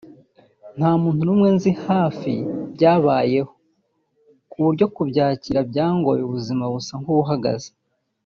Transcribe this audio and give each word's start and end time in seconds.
nta 0.77 0.91
n'umuntu 1.25 1.47
nzi 1.55 1.69
wa 1.73 1.81
hafi 1.87 2.33
byabayeho 2.73 3.51
ku 4.51 4.57
buryo 4.65 4.85
kubyakira 4.95 5.59
byangoye 5.69 6.21
ubuzima 6.23 6.63
busa 6.73 6.95
nkubuhagaze 7.03 7.69